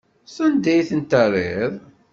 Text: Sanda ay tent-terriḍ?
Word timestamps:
Sanda 0.35 0.69
ay 0.73 0.81
tent-terriḍ? 0.89 1.73